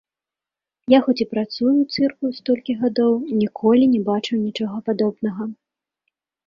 [0.93, 3.13] Я, хоць і працую ў цырку столькі гадоў,
[3.43, 5.43] ніколі не бачыў нічога падобнага.